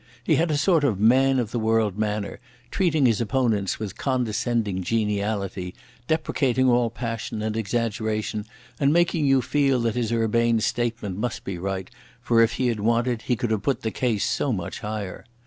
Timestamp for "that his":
9.81-10.11